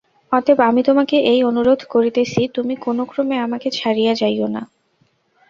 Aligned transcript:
অতএব 0.31 0.59
আমি 0.61 0.81
তোমাকে 0.83 1.15
এই 1.31 1.39
অনুরোধ 1.43 1.79
করিতেছি 1.85 2.41
তুমি 2.55 2.73
কোন 2.77 2.97
ক্রমে 3.05 3.37
আমাকে 3.39 3.67
ছাড়িয়া 3.71 4.13
যাইও 4.15 4.47
না। 4.47 4.61